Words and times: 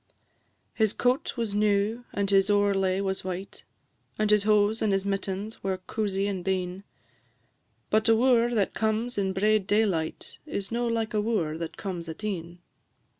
His 0.73 0.93
coat 0.93 1.37
was 1.37 1.53
new, 1.53 2.05
and 2.11 2.27
his 2.27 2.49
owrelay 2.49 3.01
was 3.03 3.23
white, 3.23 3.65
And 4.17 4.31
his 4.31 4.45
hose 4.45 4.81
and 4.81 4.91
his 4.93 5.05
mittens 5.05 5.63
were 5.63 5.77
coozy 5.77 6.27
and 6.27 6.43
bein; 6.43 6.83
But 7.91 8.09
a 8.09 8.15
wooer 8.15 8.55
that 8.55 8.73
comes 8.73 9.19
in 9.19 9.31
braid 9.31 9.67
daylight 9.67 10.39
Is 10.47 10.71
no 10.71 10.87
like 10.87 11.13
a 11.13 11.21
wooer 11.21 11.55
that 11.59 11.77
comes 11.77 12.09
at 12.09 12.23
e'en. 12.23 12.61